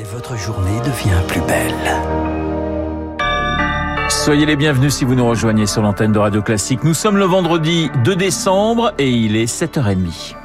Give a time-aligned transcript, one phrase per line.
[0.00, 1.74] Et votre journée devient plus belle.
[4.08, 6.84] Soyez les bienvenus si vous nous rejoignez sur l'antenne de Radio Classique.
[6.84, 10.36] Nous sommes le vendredi 2 décembre et il est 7h30.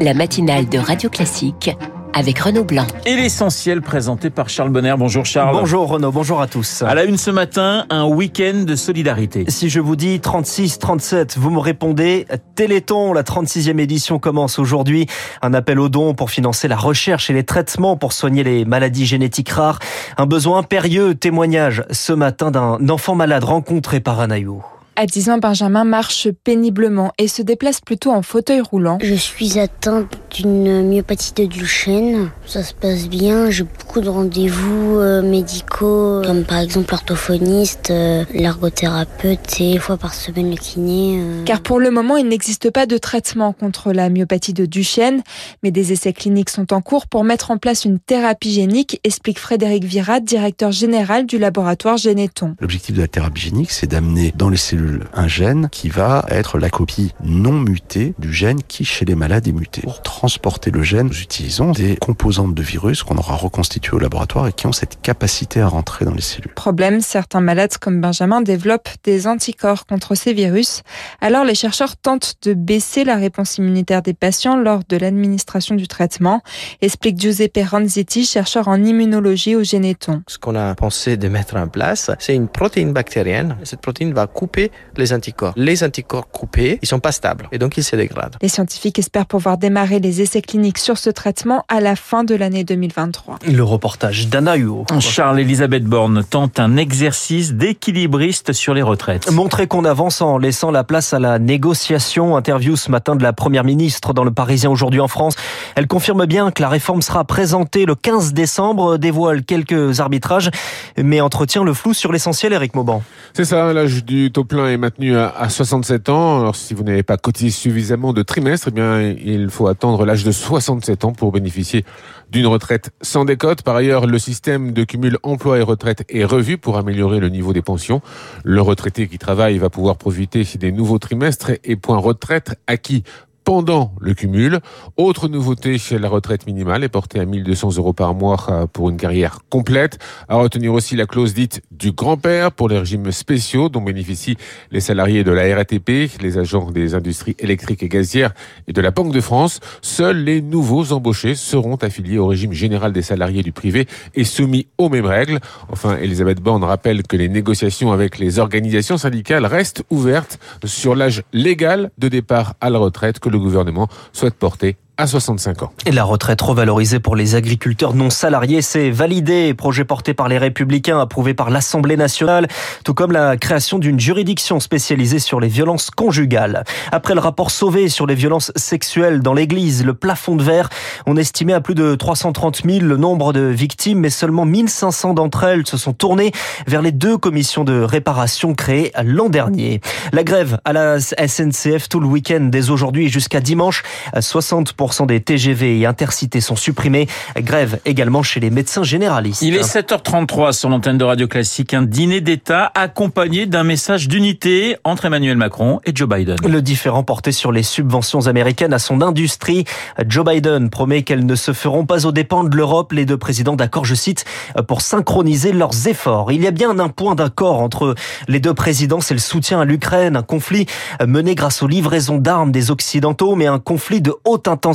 [0.00, 1.76] La matinale de Radio Classique
[2.14, 2.86] avec Renaud Blanc.
[3.06, 4.94] Et l'essentiel présenté par Charles Bonner.
[4.98, 5.56] Bonjour Charles.
[5.56, 6.82] Bonjour Renaud, bonjour à tous.
[6.82, 9.44] À la une ce matin, un week-end de solidarité.
[9.48, 15.06] Si je vous dis 36, 37, vous me répondez Téléthon, la 36e édition commence aujourd'hui.
[15.42, 19.06] Un appel aux dons pour financer la recherche et les traitements pour soigner les maladies
[19.06, 19.78] génétiques rares.
[20.18, 24.62] Un besoin impérieux, témoignage ce matin d'un enfant malade rencontré par Anaïou.
[24.94, 28.98] À 10 ans, Benjamin marche péniblement et se déplace plutôt en fauteuil roulant.
[29.02, 32.28] Je suis atteinte d'une myopathie de Duchenne.
[32.46, 33.48] Ça se passe bien.
[33.50, 39.96] J'ai beaucoup de rendez-vous euh, médicaux, comme par exemple l'orthophoniste, euh, l'ergothérapeute et une fois
[39.96, 41.20] par semaine le kiné.
[41.20, 41.44] Euh.
[41.46, 45.22] Car pour le moment, il n'existe pas de traitement contre la myopathie de Duchenne,
[45.62, 49.38] mais des essais cliniques sont en cours pour mettre en place une thérapie génique, explique
[49.38, 52.56] Frédéric Virat, directeur général du laboratoire Généton.
[52.60, 54.81] L'objectif de la thérapie génique, c'est d'amener dans les cellules
[55.14, 59.46] un gène qui va être la copie non mutée du gène qui chez les malades
[59.46, 59.82] est muté.
[59.82, 64.48] Pour transporter le gène, nous utilisons des composantes de virus qu'on aura reconstituées au laboratoire
[64.48, 66.52] et qui ont cette capacité à rentrer dans les cellules.
[66.54, 70.82] Problème, certains malades comme Benjamin développent des anticorps contre ces virus.
[71.20, 75.88] Alors les chercheurs tentent de baisser la réponse immunitaire des patients lors de l'administration du
[75.88, 76.42] traitement,
[76.80, 80.22] explique Giuseppe Ranzetti, chercheur en immunologie au Généton.
[80.26, 83.56] Ce qu'on a pensé de mettre en place, c'est une protéine bactérienne.
[83.64, 85.54] Cette protéine va couper les anticorps.
[85.56, 88.36] Les anticorps coupés, ils sont pas stables et donc ils se dégradent.
[88.42, 92.34] Les scientifiques espèrent pouvoir démarrer les essais cliniques sur ce traitement à la fin de
[92.34, 93.38] l'année 2023.
[93.46, 94.86] Le reportage d'Anna Huot.
[95.00, 99.30] Charles-Elisabeth Borne tente un exercice d'équilibriste sur les retraites.
[99.30, 102.36] Montrer qu'on avance en laissant la place à la négociation.
[102.36, 105.34] Interview ce matin de la Première ministre dans le Parisien aujourd'hui en France.
[105.74, 110.50] Elle confirme bien que la réforme sera présentée le 15 décembre, dévoile quelques arbitrages,
[110.96, 113.02] mais entretient le flou sur l'essentiel, Eric Mauban.
[113.32, 116.40] C'est ça, l'âge du taux plein est maintenu à 67 ans.
[116.40, 120.24] Alors, si vous n'avez pas cotisé suffisamment de trimestres, eh bien, il faut attendre l'âge
[120.24, 121.84] de 67 ans pour bénéficier
[122.30, 123.62] d'une retraite sans décote.
[123.62, 127.52] Par ailleurs, le système de cumul emploi et retraite est revu pour améliorer le niveau
[127.52, 128.00] des pensions.
[128.44, 133.04] Le retraité qui travaille va pouvoir profiter des nouveaux trimestres et points retraite acquis
[133.44, 134.60] pendant le cumul.
[134.96, 138.96] Autre nouveauté, la retraite minimale est portée à 1200 euros par mois euh, pour une
[138.96, 139.98] carrière complète.
[140.28, 144.36] À retenir aussi la clause dite du grand-père pour les régimes spéciaux dont bénéficient
[144.70, 148.32] les salariés de la RATP, les agents des industries électriques et gazières
[148.68, 149.60] et de la Banque de France.
[149.80, 154.66] Seuls les nouveaux embauchés seront affiliés au régime général des salariés du privé et soumis
[154.78, 155.40] aux mêmes règles.
[155.70, 161.22] Enfin, Elisabeth Borne rappelle que les négociations avec les organisations syndicales restent ouvertes sur l'âge
[161.32, 165.72] légal de départ à la retraite le gouvernement souhaite porter à 65 ans.
[165.84, 169.52] Et la retraite revalorisée pour les agriculteurs non salariés, c'est validé.
[169.52, 172.46] Projet porté par les Républicains, approuvé par l'Assemblée nationale,
[172.84, 176.62] tout comme la création d'une juridiction spécialisée sur les violences conjugales.
[176.92, 180.68] Après le rapport Sauvé sur les violences sexuelles dans l'Église, le plafond de verre,
[181.06, 185.42] on estimait à plus de 330 000 le nombre de victimes, mais seulement 1500 d'entre
[185.42, 186.30] elles se sont tournées
[186.68, 189.80] vers les deux commissions de réparation créées l'an dernier.
[190.12, 193.82] La grève à la SNCF tout le week-end, dès aujourd'hui jusqu'à dimanche,
[194.16, 197.08] 60 des TGV et intercités sont supprimés.
[197.38, 199.42] Grève également chez les médecins généralistes.
[199.42, 201.74] Il est 7h33 sur l'antenne de Radio Classique.
[201.74, 206.36] Un dîner d'État accompagné d'un message d'unité entre Emmanuel Macron et Joe Biden.
[206.46, 209.64] Le différent porté sur les subventions américaines à son industrie.
[210.06, 212.92] Joe Biden promet qu'elles ne se feront pas aux dépens de l'Europe.
[212.92, 214.24] Les deux présidents d'accord, je cite,
[214.66, 216.32] pour synchroniser leurs efforts.
[216.32, 217.94] Il y a bien un point d'accord entre
[218.28, 220.66] les deux présidents, c'est le soutien à l'Ukraine, un conflit
[221.04, 224.71] mené grâce aux livraisons d'armes des Occidentaux, mais un conflit de haute intensité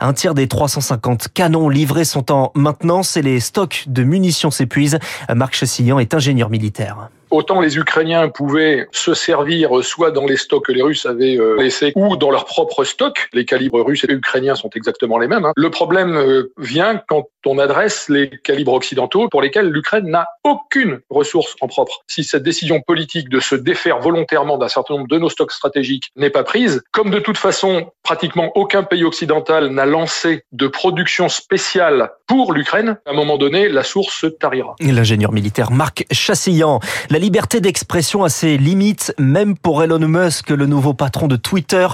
[0.00, 4.98] un tiers des 350 canons livrés sont en maintenance et les stocks de munitions s'épuisent.
[5.34, 7.10] Marc Chassillan est ingénieur militaire.
[7.30, 11.56] Autant les Ukrainiens pouvaient se servir soit dans les stocks que les Russes avaient euh,
[11.56, 13.28] laissés ou dans leurs propres stocks.
[13.32, 15.44] Les calibres russes et ukrainiens sont exactement les mêmes.
[15.44, 15.52] Hein.
[15.56, 21.00] Le problème euh, vient quand on adresse les calibres occidentaux pour lesquels l'Ukraine n'a aucune
[21.10, 22.00] ressource en propre.
[22.06, 26.10] Si cette décision politique de se défaire volontairement d'un certain nombre de nos stocks stratégiques
[26.16, 31.28] n'est pas prise, comme de toute façon pratiquement aucun pays occidental n'a lancé de production
[31.28, 34.76] spéciale pour l'Ukraine, à un moment donné, la source se tarira.
[34.80, 36.78] L'ingénieur militaire Marc Chassillan.
[37.10, 41.86] La liberté d'expression a ses limites, même pour Elon Musk, le nouveau patron de Twitter.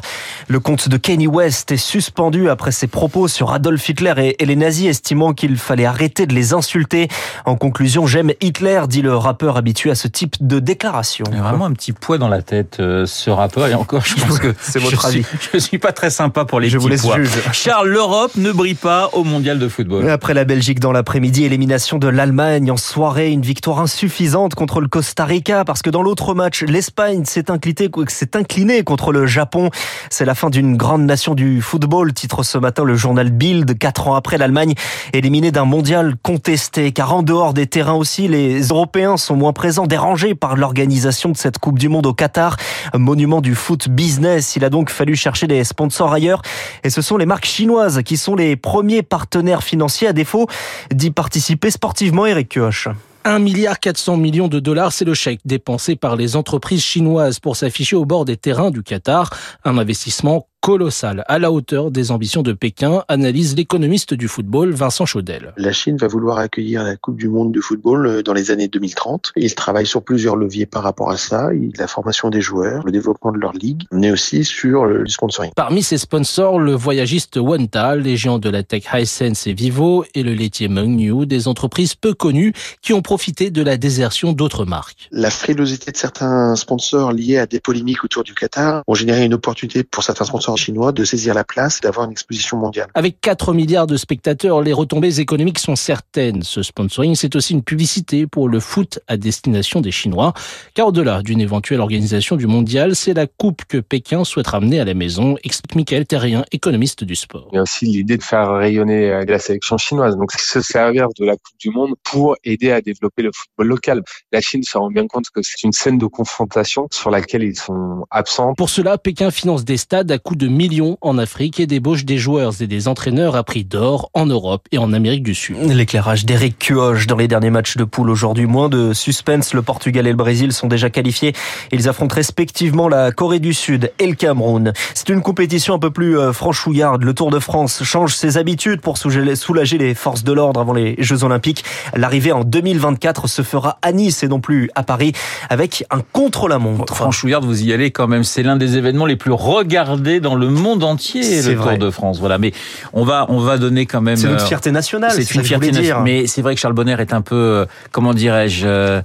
[0.49, 4.57] Le compte de Kanye West est suspendu après ses propos sur Adolf Hitler et les
[4.57, 7.09] nazis, estimant qu'il fallait arrêter de les insulter.
[7.45, 11.25] En conclusion, j'aime Hitler, dit le rappeur habitué à ce type de déclaration.
[11.31, 13.67] Il y a vraiment un petit poids dans la tête, euh, ce rappeur.
[13.67, 15.25] Et encore, je pense que c'est votre je avis.
[15.25, 17.19] Suis, je suis pas très sympa pour les Je petits vous laisse poids.
[17.53, 20.09] Charles, l'Europe ne brille pas au mondial de football.
[20.09, 24.87] Après la Belgique dans l'après-midi, élimination de l'Allemagne en soirée, une victoire insuffisante contre le
[24.87, 29.71] Costa Rica parce que dans l'autre match, l'Espagne s'est inclinée, s'est inclinée contre le Japon.
[30.11, 34.09] C'est la fin d'une grande nation du football, titre ce matin le journal Bild, quatre
[34.09, 34.75] ans après l'Allemagne,
[35.13, 36.93] éliminée d'un mondial contesté.
[36.93, 41.37] Car en dehors des terrains aussi, les Européens sont moins présents, dérangés par l'organisation de
[41.37, 42.57] cette Coupe du Monde au Qatar,
[42.95, 44.57] monument du foot business.
[44.57, 46.43] Il a donc fallu chercher des sponsors ailleurs
[46.85, 50.47] et ce sont les marques chinoises qui sont les premiers partenaires financiers à défaut
[50.93, 52.89] d'y participer sportivement, Eric Kioch.
[53.27, 57.57] 1 milliard 400 millions de dollars, c'est le chèque dépensé par les entreprises chinoises pour
[57.57, 59.31] s'afficher au bord des terrains du Qatar.
[59.65, 65.07] Un investissement colossal, à la hauteur des ambitions de Pékin, analyse l'économiste du football Vincent
[65.07, 65.55] Chaudel.
[65.57, 68.67] La Chine va vouloir accueillir la Coupe du Monde de football euh, dans les années
[68.67, 69.31] 2030.
[69.37, 71.51] Il travaille sur plusieurs leviers par rapport à ça.
[71.79, 75.53] La formation des joueurs, le développement de leur ligue, mais aussi sur le sponsoring.
[75.55, 80.25] Parmi ses sponsors, le voyagiste Wanta, les géants de la tech Hisense et Vivo et
[80.25, 82.53] le laitier Mengniu, des entreprises peu connues
[82.83, 85.09] qui ont profité de la désertion d'autres marques.
[85.13, 89.35] La frilosité de certains sponsors liés à des polémiques autour du Qatar ont généré une
[89.35, 92.89] opportunité pour certains sponsors chinois de saisir la place, d'avoir une exposition mondiale.
[92.95, 96.43] Avec 4 milliards de spectateurs, les retombées économiques sont certaines.
[96.43, 100.33] Ce sponsoring, c'est aussi une publicité pour le foot à destination des Chinois.
[100.75, 104.85] Car au-delà d'une éventuelle organisation du mondial, c'est la coupe que Pékin souhaite ramener à
[104.85, 107.49] la maison, explique Michael Terrien, économiste du sport.
[107.53, 110.17] Il y a aussi l'idée de faire rayonner euh, la sélection chinoise.
[110.17, 114.03] Donc, se servir de la Coupe du Monde pour aider à développer le football local.
[114.33, 117.59] La Chine se rend bien compte que c'est une scène de confrontation sur laquelle ils
[117.59, 118.55] sont absents.
[118.55, 122.19] Pour cela, Pékin finance des stades à coût de millions en Afrique et débauche des
[122.19, 125.57] joueurs et des entraîneurs à prix d'or en Europe et en Amérique du Sud.
[125.63, 128.47] L'éclairage d'Eric Cuoche dans les derniers matchs de poule aujourd'hui.
[128.47, 129.55] Moins de suspense.
[129.55, 131.33] Le Portugal et le Brésil sont déjà qualifiés.
[131.73, 134.73] Ils affrontent respectivement la Corée du Sud et le Cameroun.
[134.95, 137.03] C'est une compétition un peu plus euh, franchouillarde.
[137.03, 140.97] Le Tour de France change ses habitudes pour soulager les forces de l'ordre avant les
[140.99, 141.65] Jeux Olympiques.
[141.95, 145.13] L'arrivée en 2024 se fera à Nice et non plus à Paris
[145.51, 146.95] avec un contre-la-montre.
[146.95, 148.25] Franchouillard, vous y allez quand même.
[148.25, 151.77] C'est l'un des événements les plus regardés dans le monde entier, le vrai.
[151.79, 152.19] Tour de France.
[152.19, 152.39] Voilà.
[152.39, 152.53] Mais
[152.93, 154.17] on va, on va donner quand même.
[154.17, 155.13] C'est notre euh, fierté nationale.
[155.13, 156.03] C'est une fierté nationale.
[156.03, 159.01] Mais c'est vrai que Charles Bonner est un peu, euh, comment dirais-je, euh,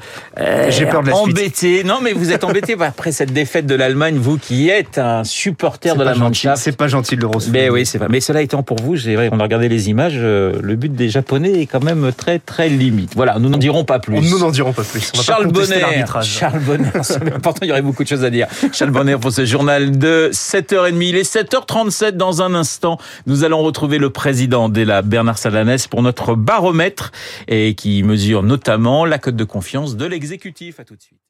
[0.69, 1.37] J'ai peur de la suite.
[1.37, 1.83] embêté.
[1.83, 5.93] Non, mais vous êtes embêté après cette défaite de l'Allemagne, vous qui êtes un supporter
[5.93, 6.15] de pas la.
[6.15, 6.61] Mannschaft.
[6.61, 7.53] C'est pas gentil de le recevoir.
[7.53, 8.07] Mais oui, c'est vrai.
[8.09, 11.61] Mais cela étant pour vous, j'ai- on a regardé les images, le but des Japonais
[11.61, 13.11] est quand même très très limite.
[13.15, 14.19] Voilà, nous n'en dirons pas plus.
[14.19, 15.11] Nous n'en dirons pas plus.
[15.13, 16.05] On va Charles pas Bonner.
[16.23, 18.47] Charles Bonner, c'est important, il y aurait beaucoup de choses à dire.
[18.71, 21.10] Charles Bonner pour ce journal de 7h30.
[21.11, 22.97] Il est 7h37 dans un instant.
[23.25, 27.11] Nous allons retrouver le président d'ELA, Bernard Salanès, pour notre baromètre
[27.49, 30.79] et qui mesure notamment la cote de confiance de l'exécutif.
[30.79, 31.21] À tout de suite.